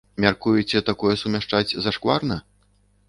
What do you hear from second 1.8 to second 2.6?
зашкварна?